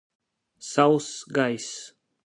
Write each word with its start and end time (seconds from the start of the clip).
Sauss 0.57 1.25
gaiss. 1.31 1.93